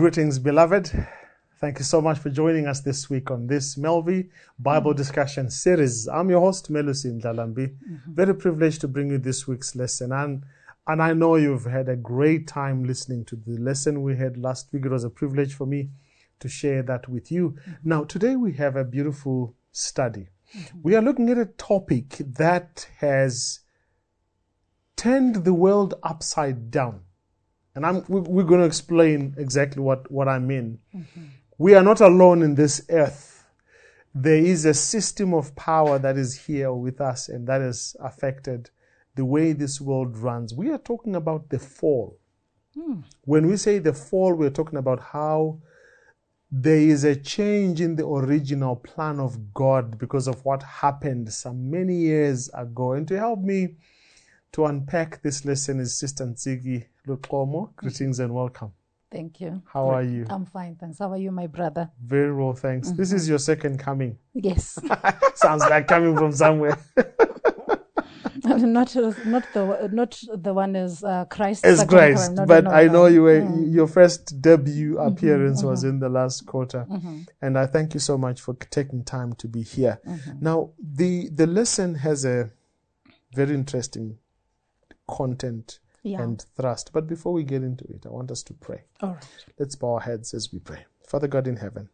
[0.00, 0.90] Greetings, beloved.
[1.60, 4.96] Thank you so much for joining us this week on this Melvi Bible mm-hmm.
[4.96, 6.08] discussion series.
[6.08, 7.68] I'm your host, Melusi Ndlalambi.
[7.68, 8.14] Mm-hmm.
[8.14, 10.10] Very privileged to bring you this week's lesson.
[10.10, 10.44] And,
[10.86, 14.72] and I know you've had a great time listening to the lesson we had last
[14.72, 14.86] week.
[14.86, 15.90] It was a privilege for me
[16.38, 17.50] to share that with you.
[17.50, 17.72] Mm-hmm.
[17.84, 20.28] Now, today we have a beautiful study.
[20.82, 23.60] We are looking at a topic that has
[24.96, 27.02] turned the world upside down.
[27.80, 30.78] And I'm, we- we're going to explain exactly what, what I mean.
[30.94, 31.24] Mm-hmm.
[31.56, 33.46] We are not alone in this earth.
[34.14, 38.68] There is a system of power that is here with us and that has affected
[39.14, 40.52] the way this world runs.
[40.52, 42.18] We are talking about the fall.
[42.74, 43.00] Hmm.
[43.24, 45.60] When we say the fall, we're talking about how
[46.52, 51.70] there is a change in the original plan of God because of what happened some
[51.70, 52.92] many years ago.
[52.92, 53.76] And to help me
[54.52, 57.74] to unpack this lesson is Sister Nzigi Lutlomo.
[57.76, 58.72] Greetings and welcome.
[59.10, 59.62] Thank you.
[59.72, 60.26] How are you?
[60.30, 60.98] I'm fine, thanks.
[61.00, 61.90] How are you, my brother?
[62.04, 62.92] Very well, thanks.
[62.92, 64.16] This is your second coming.
[64.34, 64.78] Yes.
[65.34, 66.78] Sounds like coming from somewhere.
[68.44, 68.94] not
[69.26, 71.64] not the not the one as uh, Christ.
[71.64, 72.36] As Christ, coming.
[72.36, 72.92] No, no, but no, I no.
[72.92, 73.72] know you were Mm.
[73.72, 75.90] your first debut appearance was mm-hmm.
[75.90, 76.86] in the last quarter,
[77.42, 80.00] and I thank you so much for taking time to be here.
[80.06, 80.32] Mm-hmm.
[80.40, 82.50] Now, the the lesson has a
[83.34, 84.18] very interesting
[85.16, 86.22] content Yeah.
[86.22, 88.84] and thrust, but before we get into it, I want us to pray.
[89.00, 89.46] All right.
[89.58, 90.86] Let's bow our heads as we pray.
[91.06, 91.88] Father God in heaven,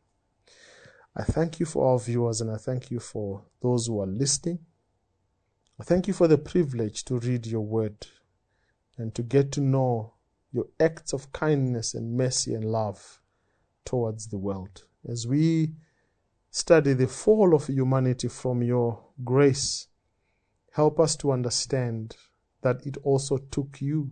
[1.16, 4.58] I thank you for our viewers and I thank you for those who are listening.
[5.80, 8.06] I thank you for the privilege to read your word
[8.98, 10.12] and to get to know
[10.52, 13.20] your acts of kindness and mercy and love
[13.84, 14.84] towards the world.
[15.08, 15.72] As we
[16.50, 19.88] study the fall of humanity from your grace,
[20.72, 22.16] help us to understand
[22.66, 24.10] that it also took you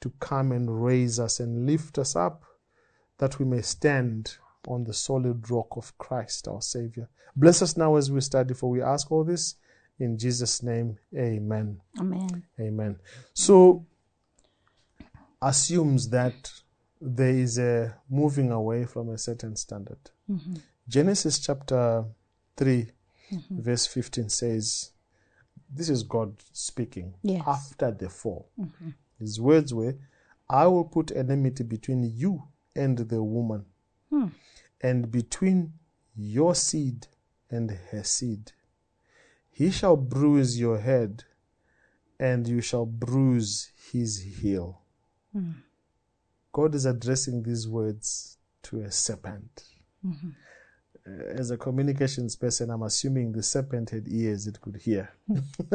[0.00, 2.46] to come and raise us and lift us up
[3.18, 7.10] that we may stand on the solid rock of Christ our Savior.
[7.36, 9.56] Bless us now as we study, for we ask all this
[9.98, 10.96] in Jesus' name.
[11.14, 11.82] Amen.
[12.00, 12.44] Amen.
[12.58, 12.96] Amen.
[13.34, 13.84] So,
[15.42, 16.50] assumes that
[17.02, 20.10] there is a moving away from a certain standard.
[20.30, 20.54] Mm-hmm.
[20.88, 22.06] Genesis chapter
[22.56, 22.86] 3,
[23.30, 23.60] mm-hmm.
[23.60, 24.93] verse 15 says,
[25.70, 27.42] This is God speaking Yes.
[27.46, 28.48] after the fall.
[28.58, 28.90] Mm-hmm.
[29.18, 29.96] His words were,
[30.48, 32.42] I will put enmity between you
[32.76, 33.64] and the woman,
[34.10, 34.26] hmm.
[34.80, 35.72] and between
[36.16, 37.06] your seed
[37.50, 38.52] and her seed.
[39.50, 41.24] He shall bruise your head,
[42.18, 44.82] and you shall bruise his heel.
[45.32, 45.52] Hmm.
[46.52, 49.64] God is addressing these words to a serpent.
[50.06, 50.12] Uh,
[51.06, 55.10] Uh, as a communications person, I'm assuming the serpent had ears it could hear.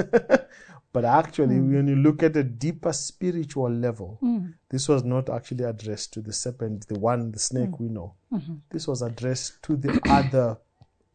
[0.92, 1.74] but actually, hmm.
[1.74, 4.48] when you look at a deeper spiritual level, hmm.
[4.70, 7.84] this was not actually addressed to the serpent, the one, the snake hmm.
[7.84, 8.16] we know.
[8.34, 8.56] Mm-hmm.
[8.72, 10.58] This was addressed to the other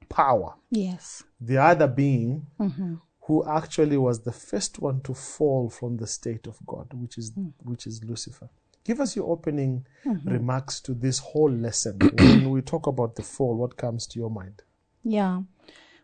[0.08, 1.24] power Yes.
[1.40, 2.94] the other being mm-hmm.
[3.22, 7.32] who actually was the first one to fall from the state of God, which is
[7.62, 8.48] which is Lucifer.
[8.84, 9.86] Give us your opening
[10.24, 11.98] remarks to this whole lesson.
[12.18, 14.62] when we talk about the fall, what comes to your mind?
[15.02, 15.40] Yeah.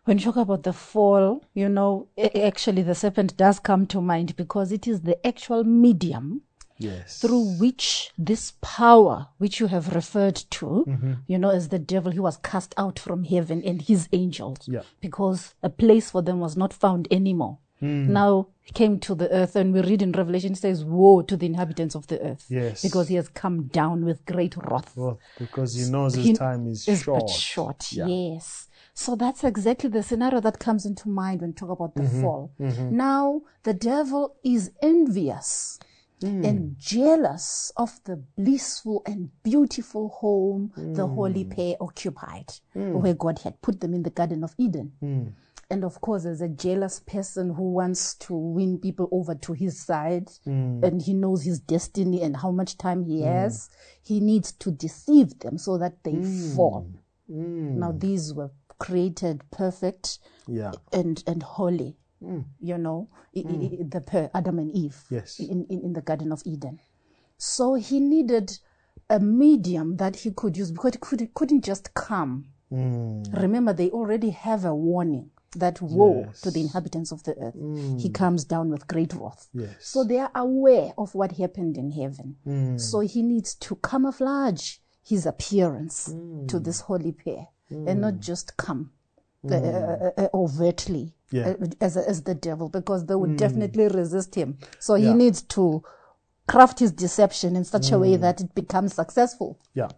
[0.05, 4.35] When you talk about the fall, you know, actually the serpent does come to mind
[4.35, 6.41] because it is the actual medium
[6.79, 7.19] Yes.
[7.19, 11.13] through which this power, which you have referred to, Mm-hmm.
[11.27, 14.81] you know, as the devil, he was cast out from heaven and his angels Yeah.
[14.99, 17.59] because a place for them was not found anymore.
[17.81, 18.13] Hmm.
[18.13, 21.35] Now he came to the earth, and we read in Revelation, it says, Woe to
[21.35, 22.45] the inhabitants of the earth.
[22.49, 22.81] Yes.
[22.83, 24.93] Because he has come down with great wrath.
[24.95, 27.29] Well, because he knows his He- time is is short.
[27.29, 27.91] short.
[27.91, 28.05] Yeah.
[28.07, 28.67] Yes.
[28.93, 32.21] So that's exactly the scenario that comes into mind when we talk about the Mm-hmm.
[32.21, 32.51] fall.
[32.91, 35.79] Now, the devil is envious
[36.21, 36.45] Mm.
[36.47, 41.15] and jealous of the blissful and beautiful home the Mm.
[41.15, 44.91] holy pair occupied, where God had put them in the Garden of Eden.
[45.71, 45.73] Mm.
[45.73, 49.79] And of course, as a jealous person who wants to win people over to his
[49.79, 50.83] side, Mm.
[50.83, 53.69] and he knows his destiny and how much time he has,
[54.03, 56.55] he needs to deceive them so that they Mm.
[56.55, 56.85] fall.
[57.27, 60.73] Now, these were created perfect Yeah.
[60.91, 61.95] and, and holy,
[62.59, 65.39] you know, i- the Adam and Eve Yes.
[65.39, 66.79] in, in, in the Garden of Eden.
[67.37, 68.59] So he needed
[69.09, 72.45] a medium that he could use because he could, it couldn't just come.
[72.71, 77.55] Remember, they already have a warning that woe to the inhabitants of the earth.
[77.55, 78.13] He mm.
[78.13, 79.47] comes down with great wrath.
[79.53, 79.75] Yes.
[79.79, 82.37] So they are aware of what happened in heaven.
[82.47, 82.79] Mm.
[82.79, 86.47] So he needs to camouflage his appearance mm.
[86.47, 88.91] to this holy pair and not just come
[89.49, 91.55] uh, uh, uh, uh, overtly Yeah.
[91.61, 94.57] uh, as, as the devil because they would definitely resist him.
[94.79, 95.13] So he Yeah.
[95.13, 95.81] needs to
[96.47, 99.57] craft his deception in such a way that it becomes successful.
[99.73, 99.89] Yeah.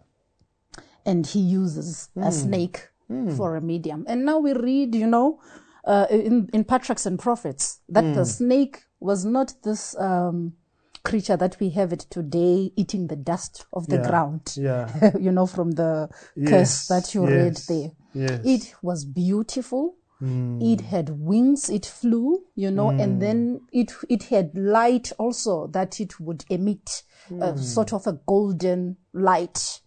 [1.06, 3.30] and he uses a snake Hmm.
[3.36, 4.04] for a medium.
[4.08, 5.40] And now we read, you know,
[5.84, 8.24] uh, in, in Patriarchs and Prophets, that the hmm.
[8.24, 10.54] snake was not this um,
[11.02, 14.08] creature that we have it today, eating the dust of the Yeah.
[14.08, 14.54] ground.
[14.56, 15.10] Yeah.
[15.20, 17.90] you know, from the Yes, curse that you read there.
[18.14, 18.40] yes.
[18.44, 19.96] It was beautiful.
[20.20, 20.62] Hmm.
[20.62, 21.68] It had wings.
[21.68, 27.02] It flew, you know, and then it it had light also that it would emit,
[27.40, 29.80] a sort of a golden light.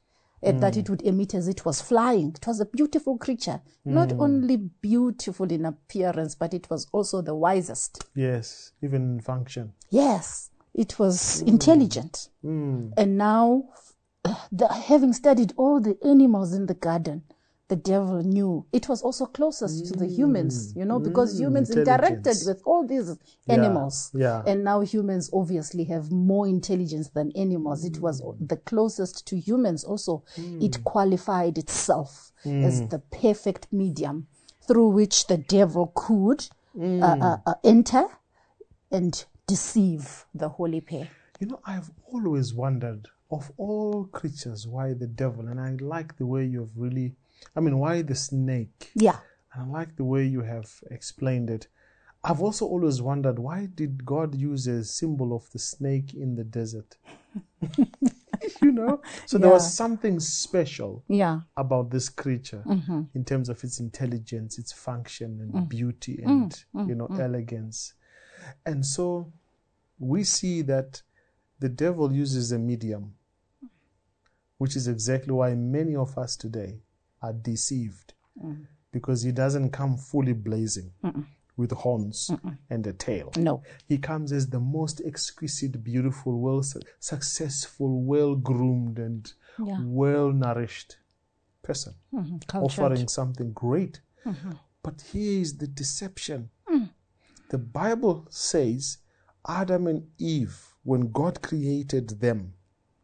[0.43, 0.81] Uh, That hmm.
[0.81, 2.33] it would emit as it was flying.
[2.35, 4.21] It was a beautiful creature, not hmm.
[4.21, 8.05] only beautiful in appearance, but it was also the wisest.
[8.15, 8.71] Yes.
[8.81, 9.73] Even function.
[9.89, 11.49] Yes, it was hmm.
[11.49, 12.29] intelligent.
[12.97, 13.63] And now,
[14.51, 17.23] the, having studied all the animals in the garden,
[17.69, 22.47] the devil knew it was also closest to the humans, you know, because humans interacted
[22.47, 23.13] with all these
[23.49, 24.09] animals.
[24.13, 24.41] yeah.
[24.47, 27.83] And now humans obviously have more intelligence than animals.
[27.83, 30.23] It was the closest to humans also.
[30.37, 34.27] It qualified itself as the perfect medium
[34.67, 36.47] through which the devil could
[36.79, 38.05] uh, uh, uh, enter
[38.91, 41.09] and deceive the holy pair.
[41.39, 46.25] You know, I've always wondered of all creatures why the devil, and I like the
[46.25, 47.15] way you've really,
[47.55, 48.91] I mean, why the snake?
[48.95, 49.17] Yeah.
[49.53, 51.67] And I like the way you have explained it.
[52.23, 56.43] I've also always wondered why did God use a symbol of the snake in the
[56.43, 56.97] desert?
[58.61, 59.01] you know?
[59.25, 61.41] So there was something special Yeah.
[61.55, 63.03] about this creature mm-hmm.
[63.13, 65.69] in terms of its intelligence, its function and mm.
[65.69, 66.27] beauty mm.
[66.27, 66.89] and mm.
[66.89, 67.93] you know elegance.
[68.65, 69.31] And so
[69.99, 71.01] we see that
[71.59, 73.15] the devil uses a medium,
[74.57, 76.81] which is exactly why many of us today
[77.21, 78.65] are deceived mm.
[78.91, 80.91] because he doesn't come fully blazing
[81.57, 82.29] with horns
[82.69, 83.31] and a tail.
[83.35, 83.63] No.
[83.87, 86.63] He comes as the most exquisite, beautiful, well
[86.99, 89.79] successful, well groomed, and Yeah.
[89.83, 90.97] well nourished
[91.63, 92.37] person, mm-hmm.
[92.47, 92.83] Cultured.
[92.83, 94.01] offering something great.
[94.25, 94.51] Mm-hmm.
[94.83, 96.49] But here is the deception.
[96.69, 96.91] Mm.
[97.49, 98.99] The Bible says
[99.47, 102.53] Adam and Eve, when God created them,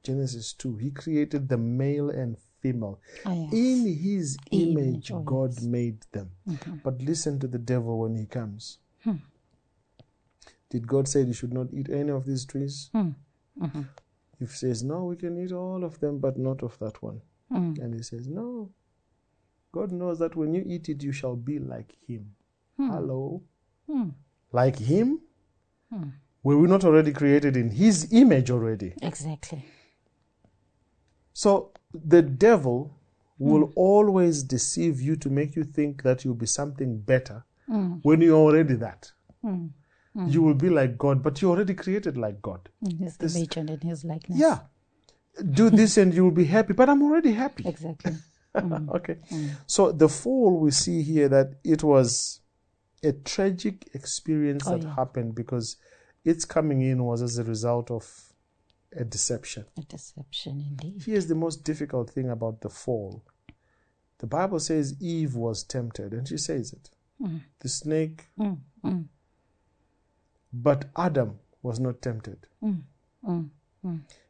[0.03, 2.99] Genesis 2, He created the male and female.
[3.25, 3.53] Oh, yes.
[3.53, 6.31] In His Image, image, God made them.
[6.49, 6.77] Mm-hmm.
[6.83, 8.79] But listen to the devil when he comes.
[9.03, 9.17] Hmm.
[10.69, 12.89] Did God say you should not eat any of these trees?
[12.93, 13.09] Hmm.
[13.61, 13.81] Mm-hmm.
[14.39, 17.21] He says, No, we can eat all of them, but not of that one.
[17.51, 17.77] Mm.
[17.79, 18.71] And he says, No.
[19.71, 22.35] God knows that when you eat it, you shall be like him.
[22.77, 22.89] Hmm.
[22.89, 23.43] Hello?
[24.51, 25.19] Like him?
[26.43, 28.93] Were we not already created in his image already?
[29.01, 29.65] Exactly.
[31.33, 32.97] So the devil
[33.39, 33.73] will hmm.
[33.75, 37.95] always deceive you to make you think that you'll be something better hmm.
[38.03, 39.11] when you're already that.
[39.41, 39.67] Hmm.
[40.27, 42.69] You will be like God, but you're already created like God.
[42.87, 44.39] In his image and in his likeness.
[44.39, 44.59] Yeah.
[45.51, 47.67] Do this and you will be happy, but I'm already happy.
[47.67, 48.17] Exactly.
[48.55, 49.17] okay.
[49.65, 52.41] So the fall we see here that it was
[53.01, 54.95] a tragic experience Oh, that yeah.
[54.95, 55.77] happened because
[56.23, 58.32] its coming in was as a result of
[58.95, 59.65] a deception.
[59.77, 61.03] A deception indeed.
[61.05, 63.23] Here's the most difficult thing about the fall.
[64.19, 66.89] The Bible says Eve was tempted, and she says it.
[67.21, 67.37] Hmm.
[67.59, 68.25] The snake.
[68.37, 68.53] Hmm.
[68.81, 69.01] Hmm.
[70.51, 72.47] But Adam was not tempted.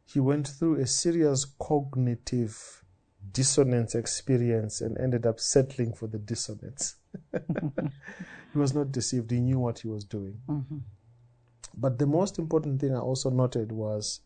[0.05, 2.83] He went through a serious cognitive
[3.31, 6.95] dissonance experience and ended up settling for the dissonance.
[8.53, 10.39] he was not deceived, he knew what he was doing.
[10.47, 10.77] Mm-hmm.
[11.75, 14.21] But the most important thing I also noted was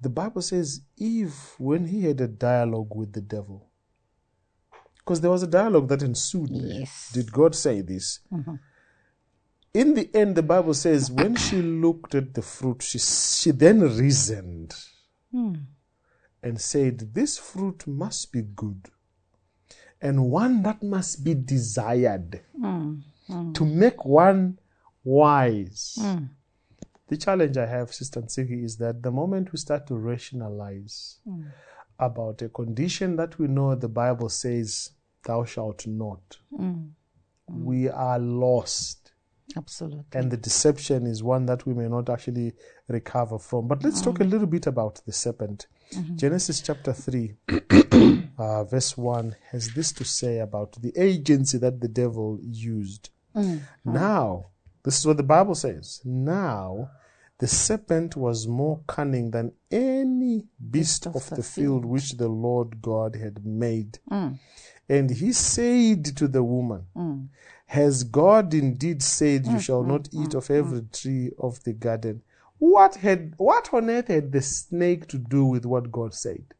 [0.00, 3.70] the Bible says Eve, when he had a dialogue with the devil,
[4.98, 6.50] because there was a dialogue that ensued.
[6.50, 7.10] Yes.
[7.12, 8.20] Did God say this?
[8.32, 8.54] Mm-hmm.
[9.74, 13.80] In the end, the Bible says when she looked at the fruit, she, she then
[13.80, 14.74] reasoned
[15.30, 15.54] hmm.
[16.42, 18.90] and said, This fruit must be good
[20.00, 22.96] and one that must be desired hmm.
[23.26, 23.52] Hmm.
[23.52, 24.58] to make one
[25.04, 25.98] wise.
[27.08, 31.42] The challenge I have, Sister Nsiki, is that the moment we start to rationalize hmm.
[31.98, 34.90] about a condition that we know the Bible says,
[35.24, 36.72] Thou shalt not, hmm.
[37.48, 37.64] Hmm.
[37.64, 39.12] we are lost.
[39.56, 40.04] Absolutely.
[40.12, 42.52] And the deception is one that we may not actually
[42.86, 43.66] recover from.
[43.66, 45.66] But let's talk a little bit about the serpent.
[45.92, 46.16] Mm-hmm.
[46.16, 47.34] Genesis chapter 3,
[48.38, 53.08] uh, verse 1 has this to say about the agency that the devil used.
[53.34, 53.60] Mm.
[53.60, 53.62] Mm.
[53.86, 54.46] Now,
[54.88, 56.00] this is what the Bible says.
[56.02, 56.90] Now,
[57.38, 63.14] the serpent was more cunning than any beast of, the, field which the Lord God
[63.14, 63.98] had made.
[64.10, 64.38] Mm.
[64.88, 67.28] And he said to the woman, mm.
[67.66, 72.22] Has God indeed said, You mm, shall not eat of every tree of the garden?
[72.58, 76.54] What had what on earth had the snake to do with what God said?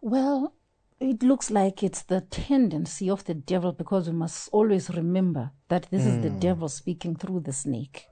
[0.00, 0.54] Well,
[1.00, 5.88] it looks like it's the tendency of the devil because we must always remember that
[5.90, 6.38] this is the hmm.
[6.38, 8.06] devil speaking through the snake.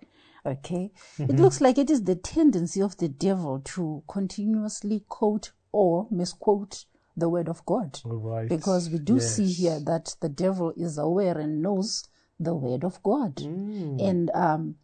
[0.47, 0.93] Okay?
[1.19, 1.43] It mm-hmm.
[1.43, 6.85] looks like it is the tendency of the devil to continuously quote or misquote
[7.17, 7.99] the word of God.
[8.05, 8.49] All right.
[8.49, 12.05] Because we do see here that the devil is aware and knows
[12.39, 13.37] the word of God.
[13.37, 14.03] Mm.
[14.07, 14.75] And um,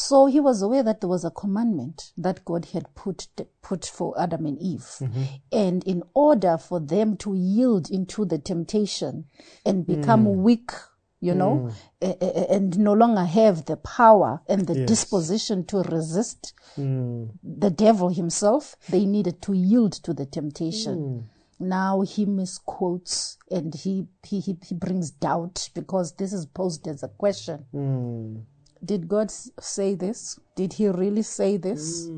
[0.00, 3.28] so he was aware that there was a commandment that God had put
[3.60, 4.80] put for Adam and Eve.
[4.98, 5.22] Mm-hmm.
[5.52, 9.26] And in order for them to yield into the temptation
[9.66, 9.96] and mm.
[10.00, 10.70] become weak,
[11.20, 12.16] you know, mm.
[12.22, 14.88] a- and no longer have the power and the Yes.
[14.88, 17.28] disposition to resist mm.
[17.42, 21.28] the devil himself, they needed to yield to the temptation.
[21.62, 27.02] Now he misquotes and he, he, he, he brings doubt because this is posed as
[27.02, 27.66] a question.
[28.84, 30.38] Did God say this?
[30.56, 32.08] Did he really say this?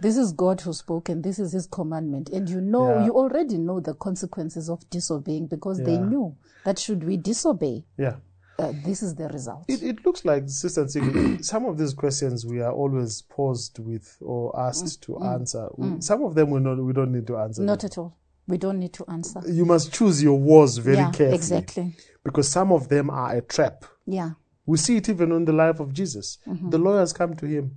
[0.00, 2.28] This is God who spoke, and this is His commandment.
[2.30, 3.04] And you know, Yeah.
[3.06, 6.34] you already know the consequences of disobeying because they knew
[6.64, 8.16] that should we disobey, Yeah.
[8.58, 9.64] uh, this is the result.
[9.68, 14.16] It, it looks like, Sister Tsiki, some of these questions we are always posed with
[14.20, 15.68] or asked to answer.
[15.76, 17.62] We- Some of them we, not, we don't need to answer.
[17.62, 17.66] Mm.
[17.66, 17.86] Not them.
[17.86, 18.16] at all.
[18.46, 19.40] We don't need to answer.
[19.46, 21.34] You must choose your words very yeah, carefully.
[21.34, 21.96] exactly.
[22.24, 23.86] Because some of them are a trap.
[24.06, 24.32] Yeah.
[24.66, 26.38] We see it even in the life of Jesus.
[26.46, 26.70] Mm-hmm.
[26.70, 27.76] The lawyers come to him,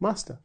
[0.00, 0.38] Master,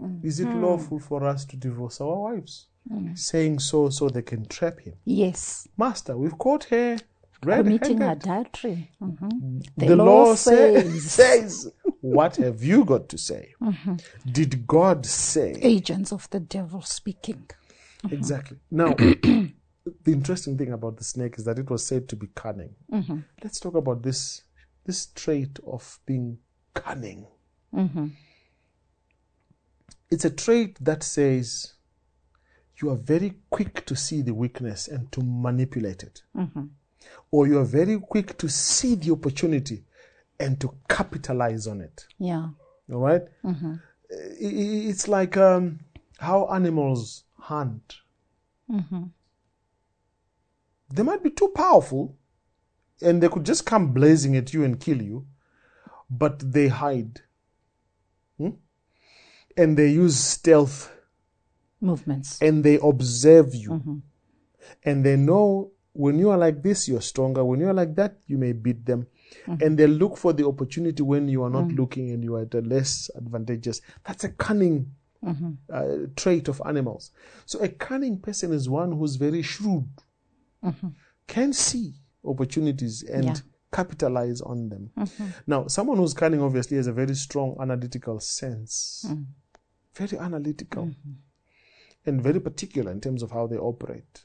[0.00, 0.24] Mm.
[0.24, 2.68] is it lawful for us to divorce our wives?
[3.14, 4.94] Saying so so they can trap him.
[5.04, 5.68] Yes.
[5.76, 6.96] Master, we've caught her
[7.42, 8.22] Committing red-handed.
[8.24, 8.90] adultery.
[9.02, 9.62] Mhm.
[9.76, 13.52] The, law, say- says says, What have you got to say?
[13.60, 13.96] Mm-hmm.
[14.32, 15.52] Did God say?
[15.60, 17.50] agents of the devil speaking.
[18.10, 18.58] Exactly.
[18.70, 19.52] Now, the
[20.06, 22.74] interesting thing about the snake is that it was said to be cunning.
[22.90, 23.18] Mm-hmm.
[23.42, 24.42] Let's talk about this
[24.90, 26.38] this trait of being
[26.74, 27.24] cunning.
[27.72, 28.08] Mm-hmm.
[30.10, 31.74] It's a trait that says
[32.82, 36.64] you are very quick to see the weakness and to manipulate it, Mm-hmm.
[37.30, 39.84] or you are very quick to see the opportunity
[40.40, 42.06] and to capitalize on it.
[42.18, 42.48] Yeah.
[42.92, 43.22] All right?
[43.44, 43.74] Mm-hmm.
[44.40, 45.78] It's like um,
[46.18, 47.98] how animals hunt.
[48.68, 49.04] Mm-hmm.
[50.92, 52.16] They might be too powerful
[53.02, 55.26] and they could just come blazing at you and kill you,
[56.08, 57.20] but they hide.
[58.38, 58.50] Hmm?
[59.56, 60.92] And they use stealth
[61.80, 62.40] Movements.
[62.40, 63.70] and they observe you.
[63.70, 63.96] Mm-hmm.
[64.84, 67.44] And they know when you are like this, you're stronger.
[67.44, 69.06] When you are like that, you may beat them.
[69.46, 69.64] Mm-hmm.
[69.64, 71.80] And they look for the opportunity when you are not mm-hmm.
[71.80, 73.80] looking and you are at a less advantageous.
[74.04, 74.92] That's a cunning
[75.72, 77.10] uh, trait of animals.
[77.44, 79.88] So a cunning person is one who's very shrewd,
[81.26, 83.36] can see opportunities and Yeah.
[83.72, 84.90] capitalize on them.
[85.46, 89.06] Now, someone who's cunning obviously has a very strong analytical sense,
[89.94, 90.90] very analytical
[92.06, 94.24] and very particular in terms of how they operate.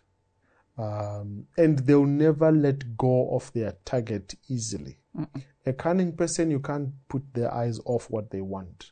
[0.78, 4.98] Um, and they'll never let go of their target easily.
[5.66, 8.92] A cunning person, you can't put their eyes off what they want.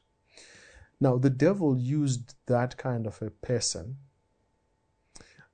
[1.00, 3.98] Now, the devil used that kind of a person.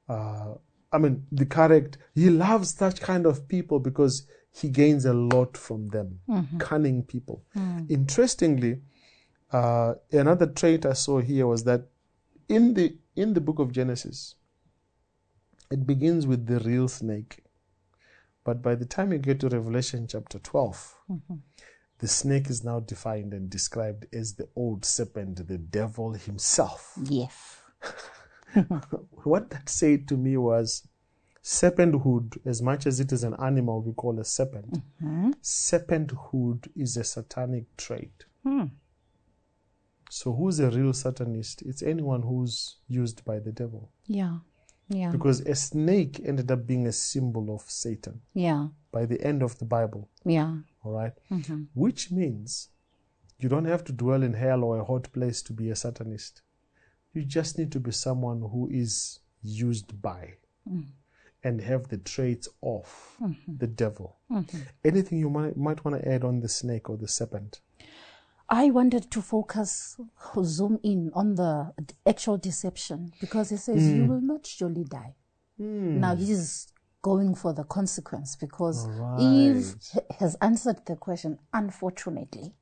[0.07, 0.55] Uh,
[0.91, 5.55] I mean, the correct, he loves such kind of people because he gains a lot
[5.55, 6.19] from them.
[6.27, 6.57] Mm-hmm.
[6.57, 7.43] Cunning people.
[7.55, 7.89] Mm.
[7.89, 8.81] Interestingly,
[9.51, 11.87] uh, another trait I saw here was that
[12.47, 14.35] in the in the book of Genesis,
[15.71, 17.43] it begins with the real snake.
[18.43, 21.35] But by the time you get to Revelation chapter 12, mm-hmm.
[21.99, 26.97] the snake is now defined and described as the old serpent, the devil himself.
[27.03, 27.57] Yes.
[29.23, 30.87] What that said to me was
[31.41, 35.31] serpenthood, as much as it is an animal we call a serpent, mm-hmm.
[35.41, 38.25] serpenthood is a satanic trait.
[38.43, 38.65] Hmm.
[40.09, 41.61] So, who's a real Satanist?
[41.61, 43.91] It's anyone who's used by the devil.
[44.07, 44.39] Yeah.
[44.87, 45.11] Yeah.
[45.11, 48.69] Because a snake ended up being a symbol of Satan Yeah.
[48.91, 50.09] by the end of the Bible.
[50.25, 50.57] Yeah.
[50.83, 51.13] All right?
[51.29, 51.63] Mm-hmm.
[51.75, 52.69] Which means
[53.37, 56.41] you don't have to dwell in hell or a hot place to be a Satanist.
[57.19, 60.35] You just need to be someone who is used by
[61.43, 64.15] and have the traits of the devil.
[64.85, 67.59] Anything you might, might want to add on the snake or the serpent?
[68.47, 69.97] I wanted to focus,
[70.43, 71.73] zoom in on the
[72.07, 74.07] actual deception because it says, You mm.
[74.07, 75.15] will not surely die.
[75.57, 76.25] Now mm.
[76.25, 76.71] he's
[77.01, 78.87] going for the consequence because
[79.19, 79.75] Eve
[80.21, 82.53] has answered the question, unfortunately,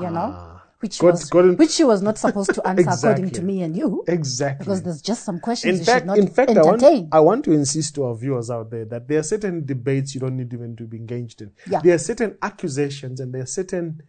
[0.00, 3.42] you know, which, God- was, God- which she was not supposed to answer according to
[3.42, 4.04] me and you.
[4.06, 4.64] Exactly.
[4.64, 7.08] Because there's just some questions in fact, should not in fact, I want, entertain.
[7.12, 10.20] I want to insist to our viewers out there that there are certain debates you
[10.20, 11.52] don't need even to be engaged in.
[11.70, 11.80] Yeah.
[11.82, 14.02] There are certain accusations and there are certain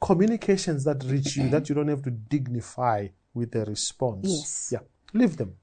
[0.00, 4.26] communications that reach you that you don't have to dignify with a response.
[4.28, 4.68] Yes.
[4.72, 4.80] Yeah.
[5.12, 5.54] Leave them.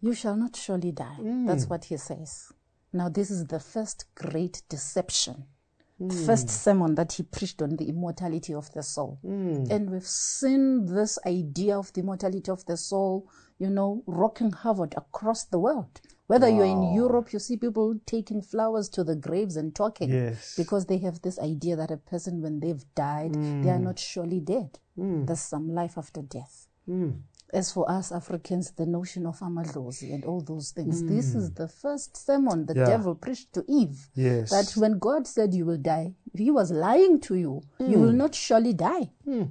[0.00, 1.16] You shall not surely die.
[1.18, 1.70] That's mm.
[1.70, 2.52] what he says.
[2.92, 5.44] Now, this is the first great deception,
[5.98, 6.10] Hmm.
[6.10, 9.18] first sermon that he preached on the immortality of the soul.
[9.22, 9.64] Hmm.
[9.68, 13.28] And we've seen this idea of the immortality of the soul,
[13.58, 16.00] you know, rocking havoc across the world.
[16.28, 20.54] Whether you're in Europe, you see people taking flowers to the graves and talking Yes.
[20.56, 23.84] because they have this idea that a person, when they've died, they are hmm.
[23.84, 24.78] not surely dead.
[25.26, 26.68] There's some life after death.
[27.52, 31.08] As for us Africans, the notion of amadlozi and all those things, mm.
[31.08, 32.84] this is the first sermon the Yeah.
[32.84, 34.10] devil preached to Eve.
[34.14, 34.50] Yes.
[34.50, 37.62] That when God said you will die, he was lying to you.
[37.78, 38.16] You will mm.
[38.16, 39.10] not surely die.
[39.26, 39.50] Mm.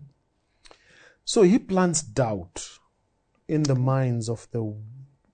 [1.25, 2.79] So he plants doubt
[3.47, 4.61] in the minds of the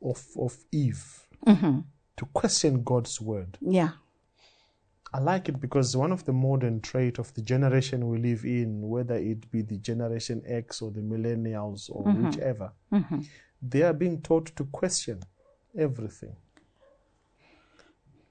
[0.02, 1.80] of of Eve mm-hmm.
[2.18, 3.58] to question God's word.
[3.62, 3.92] Yeah.
[5.14, 8.82] I like it because one of the modern trait of the generation we live in,
[8.82, 12.26] whether it be the generation X or the millennials or mm-hmm.
[12.26, 13.20] whichever, mm-hmm.
[13.62, 15.22] they are being taught to question
[15.78, 16.36] everything.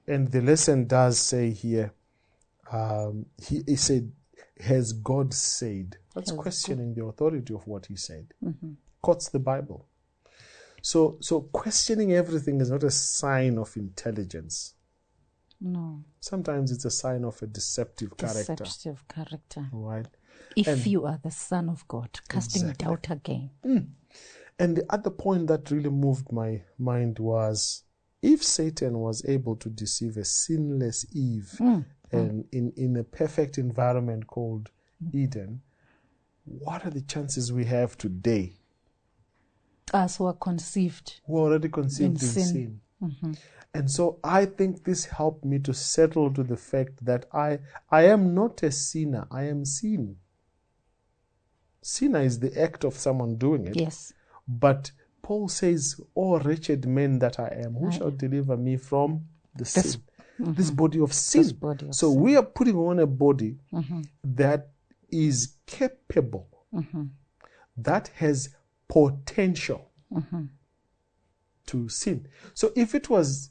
[0.05, 1.93] And the lesson does say here,
[2.69, 4.11] um, he, he said,
[4.59, 8.33] "Has God said?" That's Has questioning the authority of what He said.
[8.43, 8.73] Mm-hmm.
[9.01, 9.87] Quotes the Bible.
[10.81, 14.73] So, so questioning everything is not a sign of intelligence.
[15.63, 16.03] No.
[16.19, 18.55] Sometimes it's a sign of a deceptive character.
[18.55, 19.69] Deceptive character.
[19.71, 20.07] Right.
[20.57, 22.85] If you are the Son of God, casting Exactly.
[22.85, 23.49] doubt again.
[23.63, 23.77] Hmm.
[24.59, 27.83] And the other point that really moved my mind was
[28.21, 31.73] if Satan was able to deceive a sinless Eve hmm.
[31.75, 31.81] Hmm.
[32.11, 34.69] and in, in a perfect environment called
[35.13, 35.61] Eden,
[36.45, 38.53] what are the chances we have today
[39.93, 41.21] Us who are conceived.
[41.25, 42.45] who are already conceived in, In sin.
[42.45, 42.81] sin?
[43.01, 43.33] Mm-hmm.
[43.75, 47.59] And so I think this helped me to settle to the fact that I
[47.89, 50.17] I am not a sinner, I am sin.
[51.81, 53.75] Sinner is the act of someone doing it.
[53.75, 54.13] Yes.
[54.47, 54.91] But
[55.23, 60.01] Paul says, Oh wretched man that I am, who shall deliver me from the sin?
[60.39, 60.53] Mm-hmm.
[60.53, 61.41] This body of sin.
[61.41, 64.01] This body of so we are putting on a body mm-hmm.
[64.23, 64.69] that
[65.09, 67.03] is capable, mm-hmm.
[67.77, 68.49] that has
[68.87, 69.89] potential
[71.67, 72.27] to sin.
[72.53, 73.49] So if it was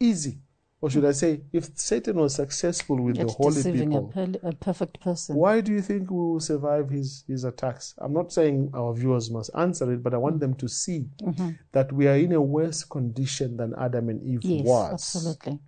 [0.00, 0.38] easy,
[0.80, 4.48] or should I say, if Satan was successful with the holy deceiving a, people, per-
[4.48, 5.36] a perfect person.
[5.36, 7.94] why do you think we will survive his, his attacks?
[7.98, 11.50] I'm not saying our viewers must answer it, but I want them to see mm-hmm.
[11.72, 14.92] that we are in a worse condition than Adam and Eve Yes, was.
[14.92, 15.60] absolutely.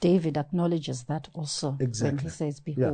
[0.00, 2.24] David acknowledges that also when Exactly.
[2.24, 2.90] he says, Yeah.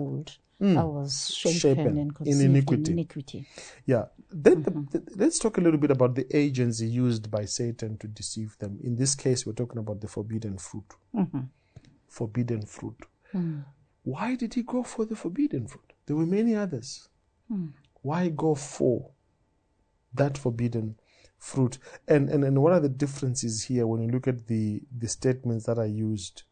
[0.61, 0.79] Mm.
[0.79, 2.93] I was in and conceived iniquity.
[2.93, 3.47] in iniquity.
[3.85, 4.07] Yeah.
[4.31, 4.85] Then the, mm-hmm.
[4.91, 8.79] the- let's talk a little bit about the agency used by Satan to deceive them.
[8.83, 10.87] In this case, we're talking about the forbidden fruit.
[11.15, 11.41] Mm-hmm.
[12.09, 12.97] Forbidden fruit.
[13.33, 13.61] Hmm.
[14.03, 15.93] Why did he go for the forbidden fruit?
[16.07, 17.09] There were many others.
[17.49, 17.67] Hmm.
[18.01, 19.11] Why go for
[20.15, 20.97] that forbidden
[21.39, 21.79] fruit?
[22.09, 25.67] And, and and what are the differences here when you look at the the statements
[25.67, 26.45] that are used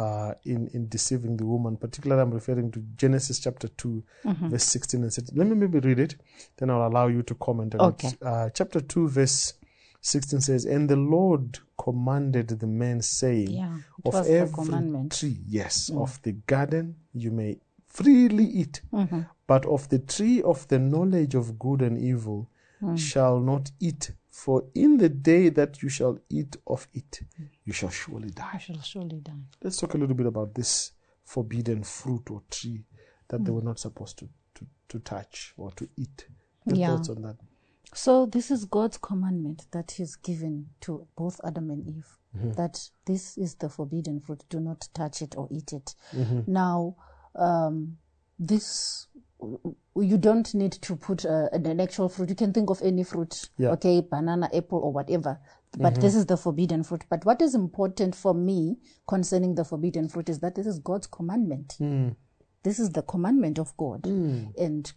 [0.00, 1.76] uh, in in deceiving the woman?
[1.76, 4.02] Particularly, I'm referring to Genesis chapter 2
[4.50, 5.38] verse sixteen and seventeen.
[5.38, 6.16] Let me maybe read it,
[6.56, 8.08] then I'll allow you to comment on Okay.
[8.08, 8.22] it.
[8.22, 9.54] Uh, chapter two verse
[10.00, 16.20] sixteen says, "And the Lord commanded the man, saying, Yeah, of every tree, yes, of
[16.22, 19.20] the garden you may freely eat, Mm-hmm.
[19.46, 22.48] but of the tree of the knowledge of good and evil
[22.82, 22.96] Mm.
[22.98, 24.12] shall not eat.
[24.30, 27.20] For in the day that you shall eat of it,
[27.64, 28.58] you shall surely die.
[28.58, 29.32] shall surely die.
[29.62, 30.92] Let's talk a little bit about this
[31.24, 32.84] forbidden fruit or tree
[33.28, 33.44] that Mm.
[33.44, 36.26] they were not supposed to, to, to touch or to eat.
[36.66, 36.96] Your Yeah.
[36.96, 37.36] thoughts on that?
[37.92, 42.16] So this is God's commandment that He's given to both Adam and Eve.
[42.32, 44.44] That this is the forbidden fruit.
[44.48, 45.96] Do not touch it or eat it.
[46.46, 46.94] Now,
[47.34, 47.98] um,
[48.38, 49.08] this
[49.96, 52.28] you don't need to put uh, an actual fruit.
[52.28, 53.70] You can think of any fruit, Yeah.
[53.70, 55.38] okay, banana, apple, or whatever.
[55.76, 56.02] But mm-hmm.
[56.02, 57.04] this is the forbidden fruit.
[57.08, 61.06] But what is important for me concerning the forbidden fruit is that this is God's
[61.06, 61.74] commandment.
[61.78, 62.08] Hmm.
[62.62, 64.04] This is the commandment of God.
[64.04, 64.46] Hmm.
[64.58, 64.92] And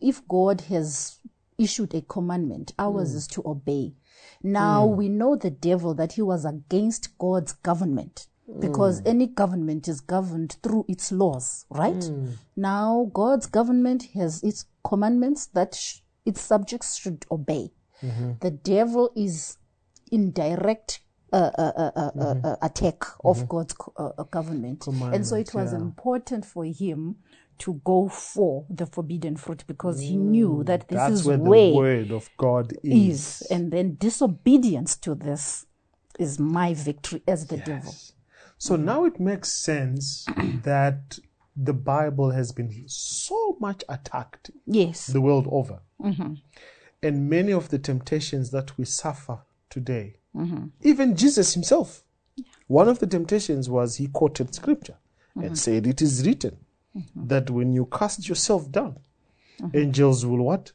[0.00, 1.18] if God has
[1.56, 3.16] issued a commandment, ours hmm.
[3.16, 3.94] is to obey.
[4.42, 8.26] Now we know the devil that he was against God's government
[8.60, 12.10] because any government is governed through its laws, right?
[12.56, 17.70] Now God's government has its commandments that sh- its subjects should obey.
[18.40, 19.58] The devil is
[20.10, 21.00] in direct
[21.32, 24.86] uh, uh, uh, uh, uh, uh, attack of God's uh, uh, government.
[24.86, 25.78] And so it was yeah.
[25.78, 27.16] important for him
[27.58, 31.42] to go for the forbidden fruit because he knew that this That's is where the
[31.42, 33.42] way word of God is.
[33.42, 33.46] is.
[33.50, 35.66] And then disobedience to this
[36.18, 37.94] is my victory as the devil.
[38.58, 40.26] So now it makes sense
[40.64, 41.18] that
[41.56, 45.06] the Bible has been so much attacked Yes.
[45.06, 45.80] the world over.
[46.00, 46.34] Mm-hmm.
[47.02, 49.40] And many of the temptations that we suffer
[49.70, 50.16] today.
[50.36, 50.66] Mm-hmm.
[50.82, 52.02] Even Jesus himself,
[52.66, 54.96] one of the temptations was he quoted scripture
[55.34, 55.54] and mm-hmm.
[55.54, 56.58] said, It is written
[56.96, 57.26] mm-hmm.
[57.28, 58.98] that when you cast yourself down,
[59.74, 60.72] angels will what?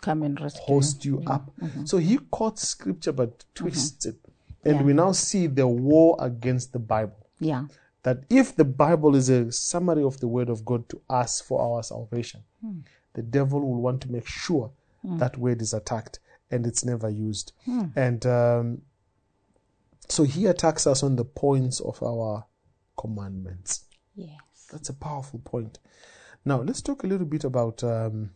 [0.00, 0.62] Come and rescue.
[0.64, 1.50] Host you up.
[1.84, 4.16] So he quotes scripture but twists it.
[4.64, 4.82] And Yeah.
[4.82, 7.26] we now see the war against the Bible.
[7.40, 7.66] Yeah.
[8.02, 11.60] That if the Bible is a summary of the word of God to us for
[11.60, 12.80] our salvation, hmm.
[13.14, 14.72] the devil will want to make sure
[15.02, 15.18] hmm.
[15.18, 16.18] that word is attacked
[16.50, 17.52] and it's never used.
[17.64, 17.86] Hmm.
[17.96, 18.82] And um,
[20.08, 22.44] so he attacks us on the points of our
[22.96, 23.84] commandments.
[24.14, 24.68] Yes.
[24.70, 25.78] That's a powerful point.
[26.44, 28.30] Now, let's talk a little bit about um,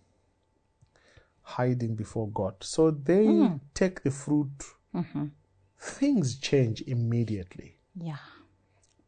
[1.43, 2.55] hiding before God.
[2.61, 4.51] So they take the fruit,
[4.95, 5.27] mm-hmm.
[5.79, 8.19] Things change immediately, Yeah.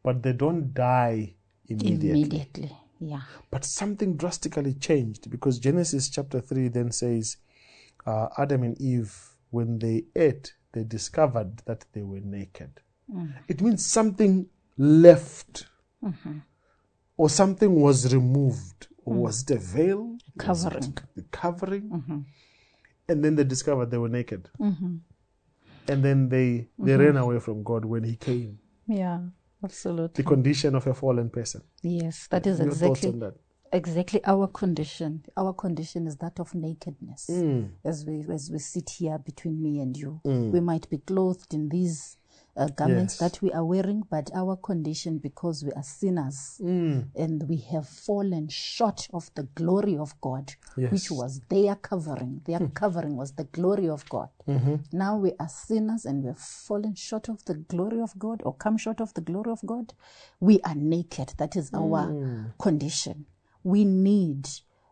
[0.03, 1.35] but they don't die
[1.67, 2.21] immediately.
[2.21, 2.77] Immediately.
[2.99, 3.21] Yeah.
[3.49, 7.37] But something drastically changed because Genesis chapter 3 then says
[8.05, 9.13] uh, Adam and Eve,
[9.51, 12.81] when they ate, they discovered that they were naked.
[13.11, 13.33] Mm.
[13.47, 15.65] It means something left
[16.03, 16.39] mm-hmm.
[17.17, 18.87] or something was removed.
[19.05, 20.17] Or was it a veil?
[20.37, 20.97] Covering.
[21.15, 21.89] the covering?
[21.89, 22.19] Mm-hmm.
[23.07, 24.49] And then they discovered they were naked.
[24.59, 24.97] Mm-hmm.
[25.89, 28.59] And then they, they ran away from God when He came.
[28.87, 29.19] Yeah.
[29.63, 30.23] Absolutely.
[30.23, 31.61] The condition of a fallen person.
[31.83, 32.27] Yes.
[32.27, 33.33] That is Your exactly on that?
[33.73, 35.25] exactly our condition.
[35.35, 37.29] Our condition is that of nakedness.
[37.29, 37.71] Mm.
[37.83, 41.69] As we as we sit here between me and you, we might be clothed in
[41.69, 42.17] these
[42.57, 43.31] uh, garments Yes.
[43.31, 47.07] that we are wearing, but our condition, because we are sinners Mm.
[47.15, 50.91] and we have fallen short of the glory of God, Yes.
[50.91, 52.41] which was their covering.
[52.45, 54.29] Their covering was the glory of God.
[54.47, 54.75] Mm-hmm.
[54.91, 58.77] Now we are sinners and we've fallen short of the glory of God or come
[58.77, 59.93] short of the glory of God.
[60.39, 61.33] We are naked.
[61.37, 62.53] That is our Mm.
[62.57, 63.25] condition.
[63.63, 64.47] We need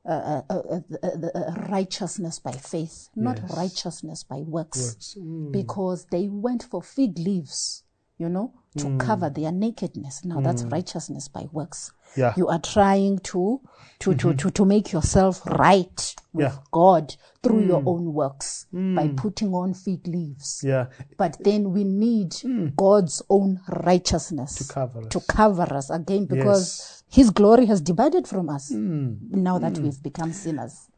[0.07, 3.57] uh, uh, righteousness by faith, not Yes.
[3.57, 5.17] righteousness by works, Works.
[5.19, 5.51] Mm.
[5.51, 7.83] because they went for fig leaves,
[8.17, 8.97] you know, to hmm.
[8.97, 10.25] cover their nakedness.
[10.25, 10.69] Now that's hmm.
[10.69, 11.91] righteousness by works.
[12.15, 12.33] Yeah.
[12.37, 13.61] You are trying to
[13.99, 14.37] to to, mm-hmm.
[14.37, 16.57] to, to make yourself right with Yeah.
[16.71, 17.87] God through your hmm.
[17.87, 20.61] own works by putting on fig leaves.
[20.63, 20.87] Yeah.
[21.17, 22.35] But then we need
[22.75, 25.07] God's own righteousness To cover us.
[25.09, 30.33] to cover us again because His glory has divided from us now that we've become
[30.33, 30.89] sinners.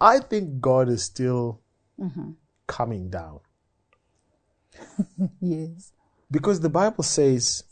[0.00, 1.60] I think God is still
[2.00, 2.30] Mm-hmm.
[2.66, 3.38] coming down
[5.40, 5.92] Yes.
[6.34, 7.62] Because the Bible says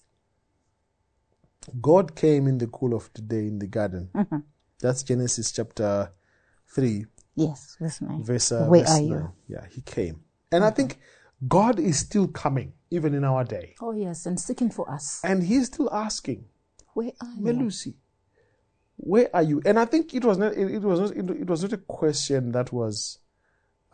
[1.81, 4.09] God came in the cool of the day in the garden.
[4.15, 4.39] Mm-hmm.
[4.81, 6.13] That's Genesis chapter
[6.69, 8.23] 3, Yes, verse 9.
[8.25, 9.09] verse, uh, Where verse are 9.
[9.09, 9.15] you?
[9.15, 9.53] Mm-hmm.
[9.53, 10.21] Yeah, he came.
[10.51, 10.99] And I think
[11.47, 13.75] God is still coming, even in our day.
[13.81, 15.21] Oh, yes, and seeking for us.
[15.25, 16.45] And he's still asking,
[16.95, 17.43] Where are you?
[17.45, 17.95] Melusi,
[18.97, 19.61] where are you?
[19.65, 21.79] And I think it was not, it, it was not, it, it was not a
[21.79, 23.19] question that was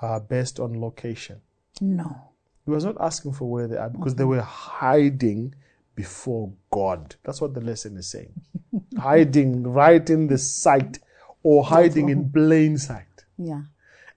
[0.02, 1.40] uh, based on location.
[1.80, 2.27] No.
[2.68, 4.30] He was not asking for where they are because they Mm-hmm.
[4.30, 5.54] were hiding
[5.94, 7.16] before God.
[7.24, 8.32] That's what the lesson is saying.
[8.98, 10.98] hiding right in the sight
[11.42, 13.24] or hiding in plain sight.
[13.38, 13.62] Yeah.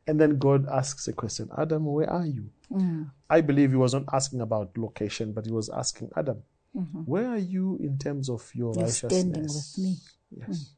[0.06, 2.50] And then God asks a question Adam, where are you?
[2.70, 3.10] Mm.
[3.30, 6.44] I believe he was not asking about location, but he was asking Adam,
[6.76, 7.00] Mm-hmm.
[7.02, 9.20] where are you in terms of your You're righteousness?
[9.20, 9.96] standing with me.
[10.38, 10.72] Yes.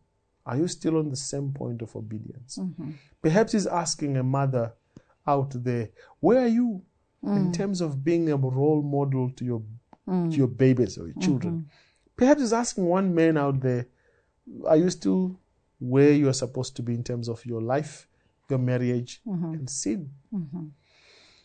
[0.46, 2.58] Are you still on the same point of obedience?
[2.60, 2.92] Mm-hmm.
[3.22, 4.74] Perhaps he's asking a mother
[5.28, 6.82] out there, where are you
[7.24, 7.38] Mm.
[7.38, 9.62] in terms of being a role model to your
[10.06, 11.54] to your babies or your children?
[11.54, 12.16] Mm-hmm.
[12.18, 13.88] Perhaps he's asking one man out there,
[14.68, 15.40] are you still
[15.80, 18.08] where you are supposed to be in terms of your life,
[18.50, 19.54] your marriage, Mm-hmm.
[19.54, 20.12] and sin?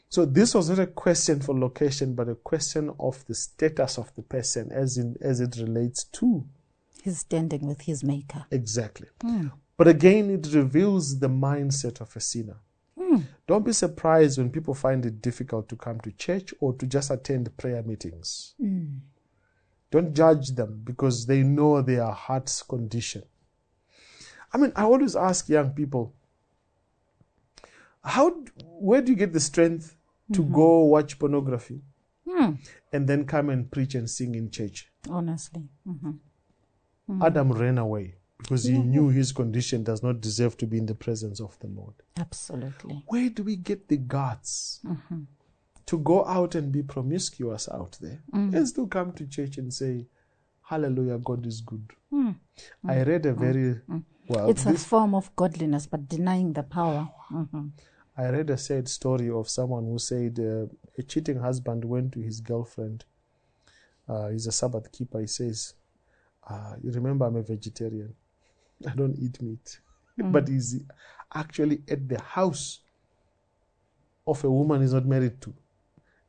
[0.08, 4.12] So this was not a question for location, but a question of the status of
[4.16, 6.44] the person as in as it relates to
[7.04, 8.46] He's standing with his maker.
[8.50, 9.08] Exactly.
[9.76, 12.56] But again, it reveals the mindset of a sinner.
[12.98, 13.18] Hmm.
[13.46, 17.10] Don't be surprised when people find it difficult to come to church or to just
[17.10, 18.54] attend prayer meetings.
[18.60, 18.96] Hmm.
[19.90, 23.22] Don't judge them because they know their heart's condition.
[24.52, 26.14] I mean, I always ask young people,
[28.02, 28.30] how,
[28.64, 29.96] where do you get the strength
[30.32, 30.54] to mm-hmm.
[30.54, 31.80] go watch pornography
[32.28, 32.52] hmm.
[32.92, 34.90] and then come and preach and sing in church?
[35.08, 35.68] Honestly.
[35.86, 36.12] hmm
[37.22, 40.94] Adam ran away because he knew his condition does not deserve to be in the
[40.94, 41.94] presence of the Lord.
[42.16, 43.02] Absolutely.
[43.06, 44.80] Where do we get the guts
[45.86, 50.06] to go out and be promiscuous out there and still come to church and say,
[50.62, 51.92] Hallelujah, God is good?
[52.86, 53.80] I read a very
[54.28, 54.50] well.
[54.50, 57.08] It's a form of godliness, but denying the power.
[57.32, 57.70] Mhm.
[58.16, 60.66] I read a sad story of someone who said uh,
[60.98, 63.04] a cheating husband went to his girlfriend.
[64.08, 65.20] Uh, he's a Sabbath keeper.
[65.20, 65.74] He says,
[66.48, 68.14] uh, "You remember I'm a vegetarian.
[68.86, 69.80] I don't eat meat."
[70.20, 70.32] Mm.
[70.32, 70.80] but he's
[71.32, 72.80] actually at the house
[74.26, 75.54] of a woman he's not married to,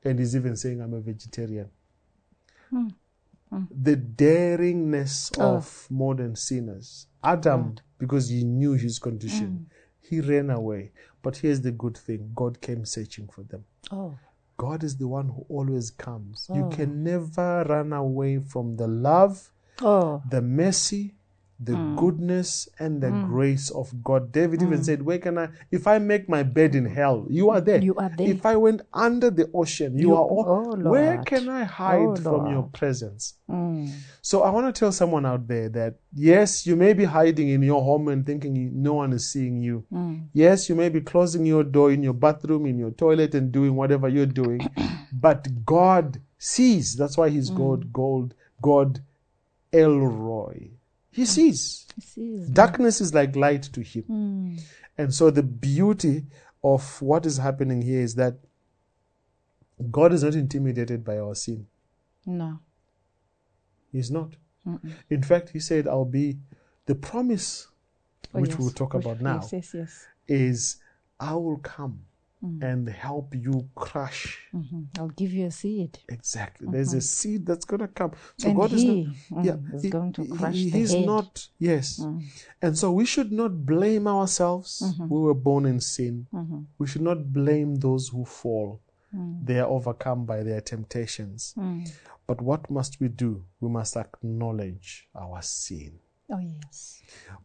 [0.03, 1.69] and he's even saying, I'm a vegetarian.
[2.69, 2.88] Hmm.
[3.49, 3.63] Hmm.
[3.71, 5.55] The daringness Oh.
[5.55, 7.07] of modern sinners.
[7.23, 10.07] Adam, because he knew his condition, mm.
[10.07, 10.91] he ran away.
[11.23, 13.65] But here's the good thing God came searching for them.
[13.91, 14.17] Oh.
[14.57, 16.47] God is the one who always comes.
[16.53, 16.69] You Oh.
[16.69, 20.21] can never run away from the love, Oh.
[20.29, 21.15] the mercy,
[21.62, 21.98] the Mm.
[21.98, 24.32] goodness, and the grace of God.
[24.32, 27.60] David even said, Where can I, if I make my bed in hell, you are
[27.60, 27.82] there.
[27.84, 28.30] You are there.
[28.30, 32.00] If I went under the ocean, you, You- are all, oh, Where can I hide
[32.02, 33.34] Oh, from your presence?
[33.50, 33.89] Mm.
[34.22, 37.62] So I want to tell someone out there that yes, you may be hiding in
[37.62, 39.84] your home and thinking no one is seeing you.
[39.91, 40.28] Mm.
[40.34, 43.76] Yes, you may be closing your door in your bathroom, in your toilet, and doing
[43.76, 44.62] whatever you're doing,
[45.12, 46.95] but God sees.
[46.95, 49.02] That's why He's God, God, God,
[49.74, 50.72] El Roi.
[51.19, 51.86] He sees.
[51.95, 52.47] He sees.
[52.49, 54.03] Darkness is like light to Him.
[54.10, 54.62] Mm.
[54.97, 56.25] And so the beauty
[56.63, 58.36] of what is happening here is that
[59.91, 61.67] God is not intimidated by our sin.
[62.25, 62.60] No.
[63.91, 64.36] He's not.
[64.65, 64.91] Mm-mm.
[65.10, 66.38] In fact, he said, I'll be
[66.86, 67.67] the promise,
[68.34, 68.60] Oh, which yes.
[68.60, 70.77] we'll talk Which- about now, Yes, yes, is
[71.19, 72.01] I will come
[72.41, 74.47] and help you crush.
[74.54, 75.99] hmm I'll give you a seed.
[76.08, 76.67] Exactly.
[76.71, 78.13] There's a seed that's going to come.
[78.38, 79.43] So and God he is not.
[79.43, 81.06] mm, Yeah, is he- going to crush he- He's head.
[81.06, 81.47] not.
[81.60, 81.99] Yes.
[81.99, 82.23] Mm.
[82.62, 84.82] And so we should not blame ourselves.
[84.86, 85.10] Mm-hmm.
[85.13, 86.28] We were born in sin.
[86.78, 88.82] We should not blame those who fall.
[89.13, 89.45] Mm.
[89.45, 91.54] They are overcome by their temptations.
[91.58, 91.91] Mm.
[92.25, 93.43] But what must we do?
[93.60, 95.99] We must acknowledge our sin.
[96.32, 97.02] Oh, yes.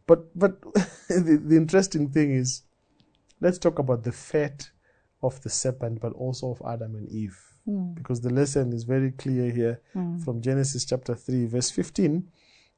[0.07, 0.61] But but
[1.09, 2.61] the, the interesting thing is,
[3.41, 4.69] let's talk about the fate
[5.21, 7.95] of the serpent, but also of Adam and Eve, Mm.
[7.95, 10.19] because the lesson is very clear here Mm.
[10.23, 12.27] from Genesis chapter three, verse fifteen.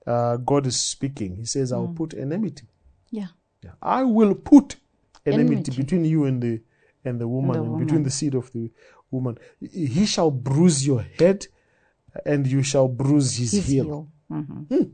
[0.05, 1.35] Uh, God is speaking.
[1.35, 2.67] He says, "I'll put enmity.
[3.11, 3.27] Yeah.
[3.63, 4.77] Yeah, I will put
[5.25, 5.71] enmity, Enmity.
[5.81, 6.61] between you and the
[7.03, 7.85] and the woman, the and woman.
[7.85, 8.71] between the seed of the
[9.11, 9.37] woman.
[9.59, 11.47] He shall bruise your head,
[12.25, 14.07] and you shall bruise his, His heel." heel.
[14.31, 14.91] Mhm.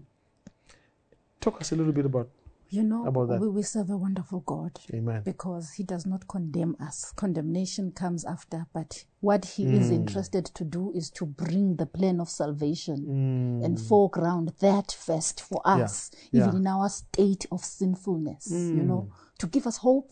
[1.39, 2.29] Talk us a little bit about.
[2.73, 3.39] You know, About that.
[3.39, 5.21] We, we serve a wonderful God Amen.
[5.23, 7.13] because He does not condemn us.
[7.15, 9.95] Condemnation comes after, but what He is Mm.
[9.99, 13.65] interested to do is to bring the plan of salvation Mm.
[13.65, 16.47] and foreground that first for us, Yeah.
[16.47, 20.11] even in our state of sinfulness, you know, to give us hope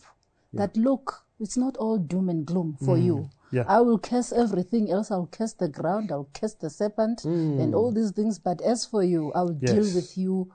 [0.52, 3.16] that look, it's not all doom and gloom for you.
[3.16, 3.30] Mm.
[3.50, 3.64] Yeah.
[3.66, 5.10] I will curse everything else.
[5.10, 6.12] I'll curse the ground.
[6.12, 8.38] I'll curse the serpent and all these things.
[8.38, 9.94] But as for you, I will deal Mm.
[9.96, 10.52] With you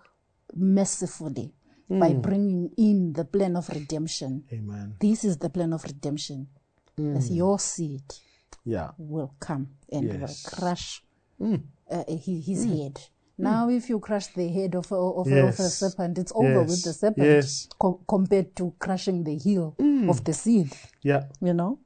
[0.55, 1.53] mercifully
[1.89, 2.21] by Mm.
[2.21, 4.43] bringing in the plan of redemption.
[4.51, 4.95] Amen.
[4.99, 6.47] This is the plan of redemption.
[6.97, 8.03] As your seed
[8.65, 8.91] Yeah.
[8.97, 10.19] will come and Yes.
[10.43, 11.03] will crush
[11.39, 11.61] Mm.
[11.89, 12.99] uh, his, his head.
[13.37, 16.61] Now, if you crush the head of a, of, a, of a serpent, it's over
[16.63, 17.69] with the serpent Yes.
[17.79, 19.75] co- compared to crushing the heel
[20.09, 20.73] of the seed.
[21.03, 21.27] Yeah.
[21.39, 21.79] You know?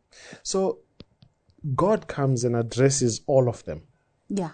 [0.44, 0.80] So
[1.76, 3.82] God comes and addresses all of them.
[4.30, 4.52] Yeah,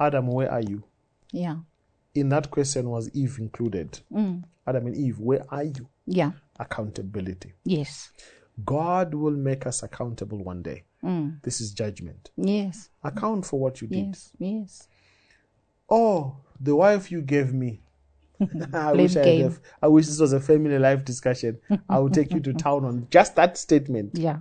[0.00, 0.82] Adam, where are you?
[1.30, 1.58] yeah,
[2.14, 4.00] In that question was Eve included.
[4.66, 5.88] Adam and Eve, where are you?
[6.06, 6.32] yeah.
[6.60, 7.52] Accountability.
[7.64, 8.10] Yes,
[8.64, 10.84] God will make us accountable one day.
[11.02, 11.42] Mm.
[11.42, 12.30] This is judgment.
[12.36, 14.06] yes, Account for what you did.
[14.06, 14.88] yes, yes.
[15.90, 17.80] Oh, the wife you gave me.
[18.72, 19.50] I wish I, a-
[19.82, 21.58] I wish this was a family life discussion.
[21.88, 24.12] I will take you to town on just that statement.
[24.16, 24.38] Yeah,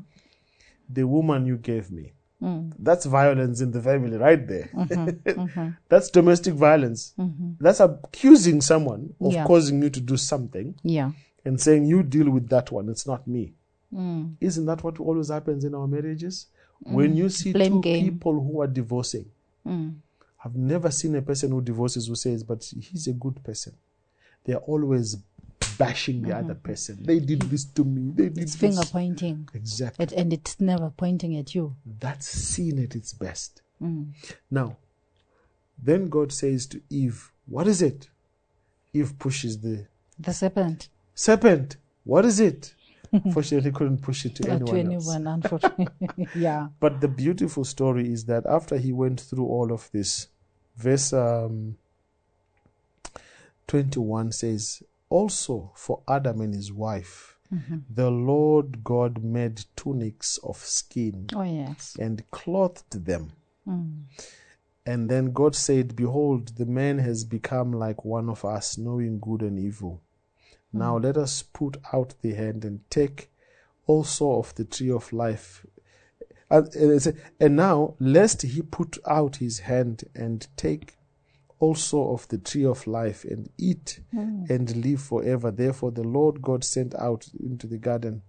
[0.90, 2.14] The woman you gave me.
[2.44, 2.74] Mm.
[2.78, 4.70] That's violence in the family, right there.
[4.74, 7.14] Mm-hmm, That's domestic violence.
[7.60, 9.46] That's accusing someone of Yeah.
[9.46, 11.12] causing you to do something yeah.
[11.46, 13.54] and saying, You deal with that one, it's not me.
[13.94, 14.36] Mm.
[14.42, 16.48] Isn't that what always happens in our marriages?
[16.82, 18.06] When you see Blame two game.
[18.12, 19.26] people who are divorcing,
[19.66, 19.96] Mm.
[20.44, 23.74] I've never seen a person who divorces who says, But he's a good person.
[24.44, 25.16] They are always
[25.78, 27.00] bashing the other person.
[27.04, 28.12] They did this to me.
[28.14, 28.42] They did Mm-hmm.
[28.44, 28.62] It's this.
[28.76, 30.04] finger pointing, Exactly.
[30.04, 31.76] it, and it's never pointing at you.
[32.00, 33.62] That's sin at its best.
[33.82, 34.14] Mm.
[34.52, 34.78] Now,
[35.82, 38.10] then God says to Eve, What is it?
[38.94, 39.88] Eve pushes the
[40.20, 41.78] The serpent serpent.
[42.04, 42.74] What is it?
[43.32, 45.08] Fortunately, couldn't push it to anyone, to else.
[45.16, 46.28] anyone, unfortunately.
[46.36, 46.68] yeah.
[46.80, 50.30] But the beautiful story is that after he went through all of this,
[50.76, 51.78] verse um,
[53.68, 54.82] 21 says,
[55.13, 57.78] Also for Adam and his wife, Mm-hmm.
[57.93, 61.95] the Lord God made tunics of skin Oh yes.
[61.99, 63.32] and clothed them.
[63.67, 64.06] Mm.
[64.88, 69.41] And then God said, Behold, the man has become like one of us, knowing good
[69.43, 70.02] and evil.
[70.71, 73.30] Now let us put out the hand and take
[73.86, 75.63] also of the tree of life.
[76.49, 80.97] And, and it said, and now, lest he put out his hand and take
[81.60, 84.46] also of the tree of life and eat hmm.
[84.50, 85.52] and live forever.
[85.52, 88.22] Therefore, the Lord God sent out into the garden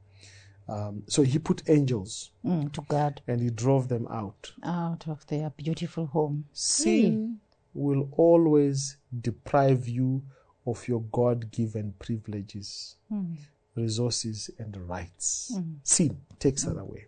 [0.66, 4.52] Um, so he put angels Mm, to guard and he drove them out.
[4.62, 6.44] out of their beautiful home.
[6.52, 7.34] Sin hmm.
[7.74, 10.22] will always deprive you
[10.66, 13.34] of your God given privileges, hmm.
[13.76, 15.52] resources, and rights.
[15.82, 17.06] Sin takes that away.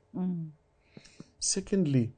[1.39, 2.13] Secondly,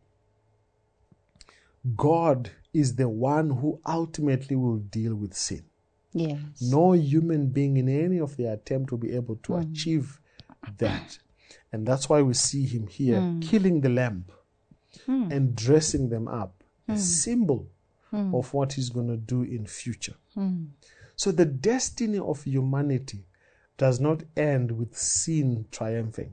[1.96, 5.64] God is the one who ultimately will deal with sin.
[6.12, 6.38] Yes.
[6.60, 9.70] No human being in any of their attempt will be able to mm.
[9.70, 10.20] achieve
[10.78, 11.18] that.
[11.72, 13.42] And that's why we see him here mm.
[13.42, 14.24] killing the lamb
[15.06, 15.30] mm.
[15.30, 17.68] and dressing them up, a symbol
[18.10, 20.14] of what he's going to do in future.
[21.16, 23.26] So the destiny of humanity
[23.76, 26.32] does not end with sin triumphing.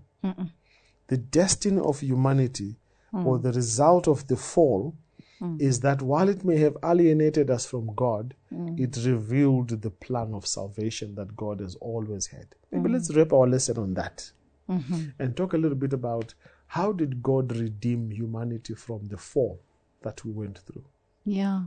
[1.07, 2.77] The destiny of humanity
[3.11, 4.95] or the result of the fall
[5.41, 5.61] Mm.
[5.61, 8.79] is that while it may have alienated us from God, mm.
[8.79, 12.47] it revealed the plan of salvation that God has always had.
[12.71, 12.93] Maybe mm.
[12.93, 14.31] let's wrap our lesson on that
[14.69, 15.09] mm-hmm.
[15.19, 16.33] and talk a little bit about
[16.67, 19.59] how did God redeem humanity from the fall
[20.01, 20.85] that we went through.
[21.25, 21.63] Yeah.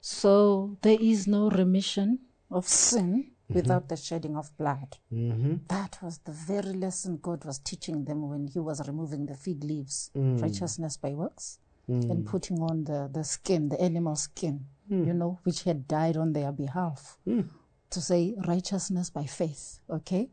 [0.00, 2.18] So there is no remission
[2.50, 3.54] of sin mm-hmm.
[3.54, 4.96] without the shedding of blood.
[5.12, 5.54] Mm-hmm.
[5.68, 9.62] That was the very lesson God was teaching them when He was removing the fig
[9.62, 11.58] leaves, righteousness by works,
[11.92, 12.26] and mm.
[12.26, 15.06] putting on the, the skin, the animal skin, mm.
[15.06, 17.18] you know, which had died on their behalf.
[17.26, 17.48] Mm.
[17.90, 20.30] To say righteousness by faith, okay?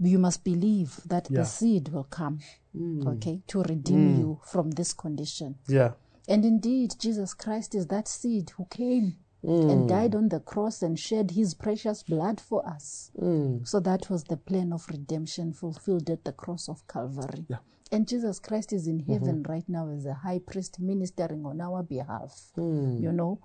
[0.00, 1.40] You must believe that Yeah.
[1.40, 2.40] the seed will come,
[3.06, 5.56] okay, to redeem you from this condition.
[5.68, 5.92] Yeah.
[6.28, 10.98] And indeed, Jesus Christ is that seed who came and died on the cross and
[10.98, 13.12] shed his precious blood for us.
[13.62, 17.46] So that was the plan of redemption fulfilled at the cross of Calvary.
[17.48, 17.58] Yeah.
[17.92, 19.52] And Jesus Christ is in heaven mm-hmm.
[19.52, 22.50] right now as a high priest ministering on our behalf.
[22.54, 22.98] Hmm.
[22.98, 23.38] You know,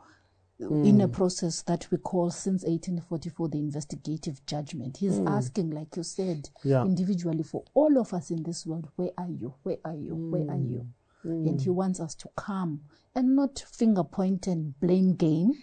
[0.60, 0.84] hmm.
[0.84, 4.98] in a process that we call since 1844 the investigative judgment.
[4.98, 5.28] He's hmm.
[5.28, 6.84] asking, like you said, Yeah.
[6.84, 9.54] individually for all of us in this world, where are you?
[9.64, 10.16] Where are you?
[10.16, 10.88] Where are you?
[11.24, 12.82] And he wants us to come
[13.14, 15.54] and not finger point and blame game,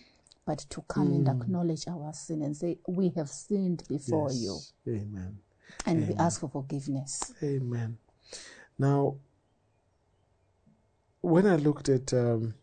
[0.46, 4.56] but to come and acknowledge our sin and say, We have sinned before you.
[4.86, 5.38] Amen.
[5.84, 7.34] And we ask for forgiveness.
[7.42, 7.98] Amen.
[8.78, 9.16] Now,
[11.20, 12.54] when I looked at um,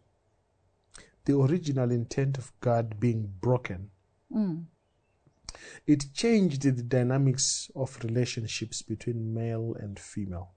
[1.26, 3.90] the original intent of God being broken,
[5.88, 10.52] it changed the dynamics of relationships between male and female,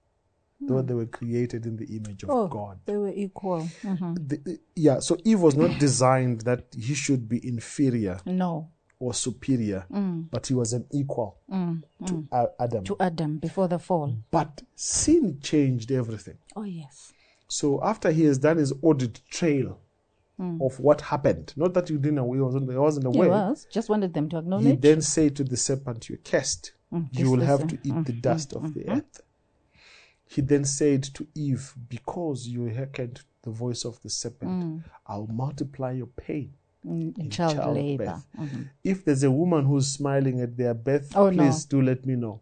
[0.61, 2.79] though they were created in the image of Oh, God.
[2.85, 3.61] they were equal.
[3.83, 4.27] Mhm.
[4.29, 9.85] The- yeah, so Eve was not designed that he should be inferior No, or superior,
[9.91, 10.25] mm.
[10.29, 12.27] but he was an equal mm, to mm.
[12.31, 12.83] A- Adam.
[12.83, 14.13] to Adam before the fall.
[14.29, 16.37] But sin changed everything.
[16.55, 17.13] Oh, yes.
[17.47, 19.79] So after he has done his audit trail
[20.61, 23.67] of what happened, not that you didn't know, he wasn't, he wasn't He was.
[23.71, 24.65] Just wanted them to acknowledge.
[24.65, 26.71] He then said to the serpent, "You're cursed.
[26.93, 27.75] Mm, you will have to.
[27.75, 29.21] Mm, eat the dust of the earth."
[30.25, 35.91] He then said to Eve, "Because you hearkened the voice of the serpent, I'll multiply
[35.91, 36.53] your pain."
[36.89, 37.75] Mm, in child childbirth.
[37.83, 38.23] labor.
[38.39, 38.65] Mhm.
[38.83, 41.43] If there's a woman who's smiling at their birth, Oh, no.
[41.43, 42.41] please do let me know.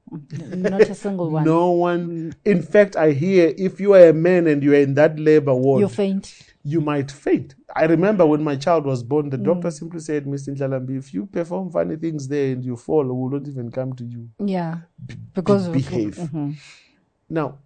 [0.55, 1.43] Not a single one.
[1.55, 2.33] No one.
[2.45, 5.53] In fact, I hear if you are a man and you are in that labor
[5.53, 6.33] ward, You faint.
[6.63, 7.55] you might faint.
[7.75, 9.31] I remember when my child was born, Mm.
[9.31, 10.55] the doctor simply said, Mr.
[10.55, 13.93] Njalambi, if you perform funny things there and you fall, we will not even come
[13.93, 14.29] to you.
[14.43, 14.77] Yeah.
[15.35, 16.15] Because of- behave.
[16.15, 16.55] Mhm.
[17.29, 17.57] Now,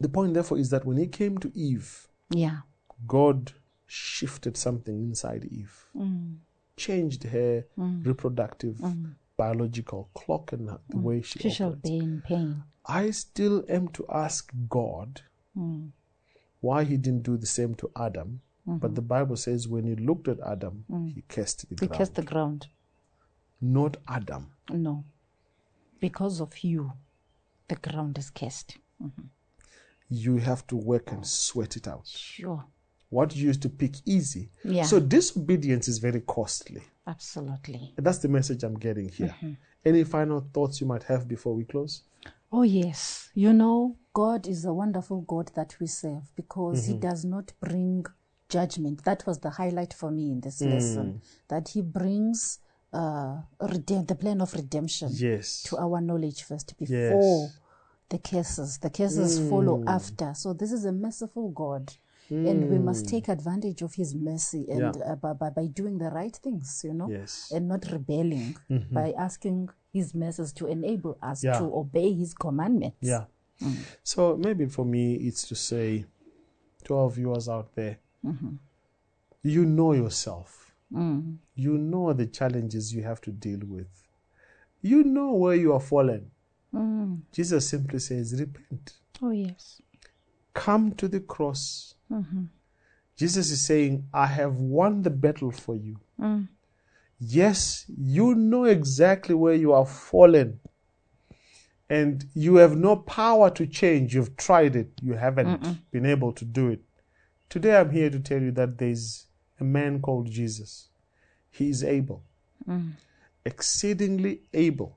[0.00, 2.58] the point, therefore, is that when he came to Eve, Yeah.
[3.06, 3.52] God
[3.92, 6.38] shifted something inside Eve, Mm.
[6.76, 8.80] changed her reproductive,
[9.36, 12.62] biological clock and the way she, She shall be in pain.
[12.86, 15.20] I still am to ask God
[15.56, 15.90] Mm.
[16.60, 18.40] why he didn't do the same to Adam.
[18.66, 18.78] Mm-hmm.
[18.78, 20.84] But the Bible says when he looked at Adam,
[21.14, 21.80] he cursed the Mm.
[21.80, 22.14] Because ground.
[22.16, 22.66] the ground.
[23.60, 24.52] Not Adam.
[24.70, 25.04] No.
[26.00, 26.92] Because of you,
[27.68, 28.78] the ground is cursed.
[30.08, 32.06] You have to work and sweat it out.
[32.06, 32.64] Sure.
[33.12, 34.48] What you used to pick easy.
[34.64, 34.84] Yeah.
[34.84, 36.82] So disobedience is very costly.
[37.06, 37.92] Absolutely.
[37.96, 39.34] And that's the message I'm getting here.
[39.84, 42.02] Any final thoughts you might have before we close?
[42.50, 43.28] Oh, yes.
[43.34, 46.92] You know, God is a wonderful God that we serve because Mm-hmm.
[46.92, 48.06] He does not bring
[48.48, 49.04] judgment.
[49.04, 50.70] That was the highlight for me in this Mm.
[50.72, 51.20] lesson.
[51.48, 52.60] That He brings
[52.94, 55.62] uh, redem- the plan of redemption Yes.
[55.64, 57.58] to our knowledge first before Yes.
[58.10, 58.78] the cases.
[58.78, 59.88] The cases follow Mm.
[59.88, 60.34] after.
[60.34, 61.92] So this is a merciful God.
[62.34, 63.10] And we must mm.
[63.10, 64.98] take advantage of his mercy and Mm.
[64.98, 65.12] Yeah.
[65.12, 67.52] uh, by, by, by doing the right things, you know, Yes.
[67.54, 68.94] and not rebelling mm-hmm.
[68.94, 71.58] by asking his mercies to enable us Yeah.
[71.58, 72.96] to obey his commandments.
[73.00, 73.24] Yeah.
[73.60, 73.76] Mm.
[74.02, 76.06] So maybe for me, it's to say
[76.84, 78.54] to our viewers out there, mm-hmm.
[79.42, 80.72] you know yourself.
[80.92, 81.36] Mm.
[81.54, 83.88] You know the challenges you have to deal with.
[84.82, 86.30] You know where you are fallen.
[87.32, 88.94] Jesus simply says, Repent.
[89.20, 89.82] Oh, yes.
[90.54, 91.94] Come to the cross.
[92.12, 92.44] Mm-hmm.
[93.16, 95.96] Jesus is saying, I have won the battle for you.
[96.20, 96.48] Mm.
[97.18, 100.60] Yes, you know exactly where you are fallen.
[101.88, 104.14] And you have no power to change.
[104.14, 106.80] You've tried it, you haven't been able to do it.
[107.48, 109.26] Today, I'm here to tell you that there's
[109.60, 110.88] a man called Jesus.
[111.50, 112.24] He is able,
[112.66, 112.92] mm.
[113.44, 114.96] exceedingly able,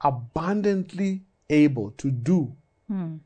[0.00, 2.56] abundantly able to do
[2.90, 3.18] mm.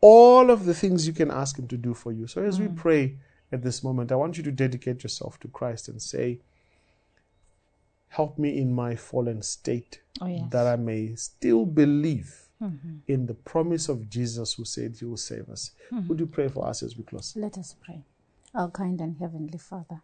[0.00, 2.26] All of the things you can ask Him to do for you.
[2.26, 2.76] So, as we mm.
[2.76, 3.16] pray
[3.52, 6.40] at this moment, I want you to dedicate yourself to Christ and say,
[8.08, 10.44] Help me in my fallen state Oh, yes.
[10.50, 12.98] that I may still believe mm-hmm.
[13.06, 15.72] in the promise of Jesus who said He will save us.
[15.92, 16.08] Mm-hmm.
[16.08, 17.34] Would you pray for us as we close?
[17.36, 18.02] Let us pray.
[18.54, 20.00] Our kind and heavenly Father,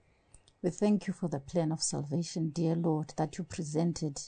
[0.63, 4.21] we thank you for the plan of salvation, dear Lord, that you presented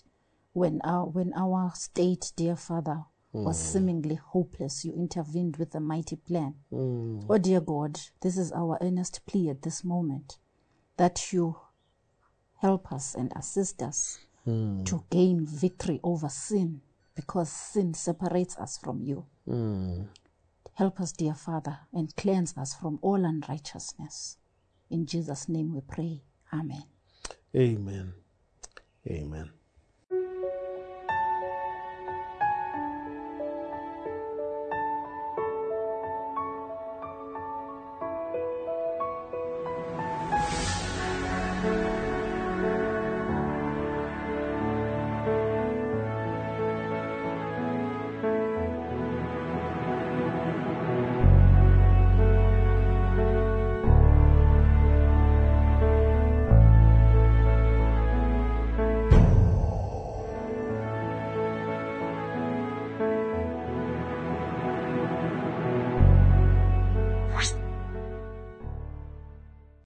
[0.52, 3.04] when our when our state, dear Father,
[3.42, 3.72] was mm.
[3.72, 4.84] seemingly hopeless.
[4.84, 6.54] You intervened with a mighty plan.
[6.72, 7.26] Mm.
[7.28, 10.38] Oh dear God, this is our earnest plea at this moment
[10.96, 11.56] that you
[12.60, 14.86] help us and assist us mm.
[14.86, 16.80] to gain victory over sin
[17.16, 19.26] because sin separates us from you.
[20.74, 24.38] Help us, dear Father, and cleanse us from all unrighteousness.
[24.90, 26.22] In Jesus' name we pray.
[26.52, 26.84] Amen.
[27.56, 28.14] Amen.
[29.08, 29.50] Amen.